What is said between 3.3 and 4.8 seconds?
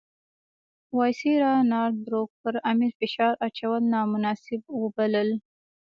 اچول نامناسب